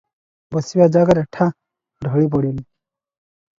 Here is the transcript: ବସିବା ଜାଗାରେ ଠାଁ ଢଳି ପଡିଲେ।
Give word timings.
ବସିବା 0.55 0.87
ଜାଗାରେ 0.95 1.25
ଠାଁ 1.37 1.47
ଢଳି 2.09 2.27
ପଡିଲେ। 2.37 2.67